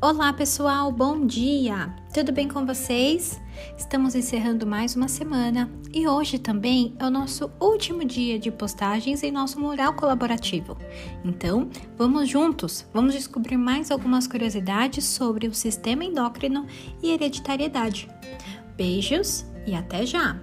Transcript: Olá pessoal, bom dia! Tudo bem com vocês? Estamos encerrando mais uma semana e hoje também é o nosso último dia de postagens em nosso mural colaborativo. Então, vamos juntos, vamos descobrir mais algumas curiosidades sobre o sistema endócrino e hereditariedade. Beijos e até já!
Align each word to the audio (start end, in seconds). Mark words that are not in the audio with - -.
Olá 0.00 0.32
pessoal, 0.32 0.92
bom 0.92 1.26
dia! 1.26 1.92
Tudo 2.14 2.30
bem 2.30 2.46
com 2.46 2.64
vocês? 2.64 3.40
Estamos 3.76 4.14
encerrando 4.14 4.64
mais 4.64 4.94
uma 4.94 5.08
semana 5.08 5.68
e 5.92 6.06
hoje 6.06 6.38
também 6.38 6.94
é 7.00 7.04
o 7.04 7.10
nosso 7.10 7.50
último 7.58 8.04
dia 8.04 8.38
de 8.38 8.48
postagens 8.48 9.24
em 9.24 9.32
nosso 9.32 9.58
mural 9.58 9.94
colaborativo. 9.94 10.78
Então, 11.24 11.68
vamos 11.96 12.28
juntos, 12.28 12.86
vamos 12.94 13.12
descobrir 13.12 13.56
mais 13.56 13.90
algumas 13.90 14.28
curiosidades 14.28 15.04
sobre 15.04 15.48
o 15.48 15.54
sistema 15.54 16.04
endócrino 16.04 16.64
e 17.02 17.10
hereditariedade. 17.10 18.08
Beijos 18.76 19.44
e 19.66 19.74
até 19.74 20.06
já! 20.06 20.40